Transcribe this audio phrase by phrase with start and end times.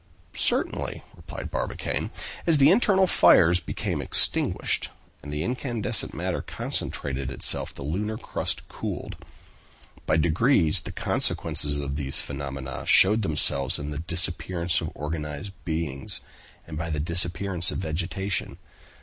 [0.33, 2.09] "Certainly," replied Barbicane;
[2.47, 4.89] "as the internal fires became extinguished,
[5.21, 9.15] and the incandescent matter concentrated itself, the lunar crust cooled.
[10.07, 16.21] By degrees the consequences of these phenomena showed themselves in the disappearance of organized beings,
[16.65, 18.57] and by the disappearance of vegetation.